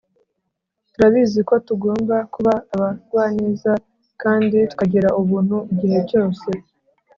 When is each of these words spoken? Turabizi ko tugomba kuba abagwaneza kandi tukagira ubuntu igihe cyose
Turabizi 0.93 1.39
ko 1.49 1.55
tugomba 1.67 2.15
kuba 2.33 2.53
abagwaneza 2.73 3.71
kandi 4.21 4.57
tukagira 4.69 5.09
ubuntu 5.21 5.57
igihe 5.73 5.99
cyose 6.09 6.47